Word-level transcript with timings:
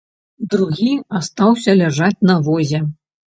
Другі 0.53 0.93
астаўся 1.19 1.75
ляжаць 1.83 2.25
на 2.31 2.39
возе. 2.49 2.83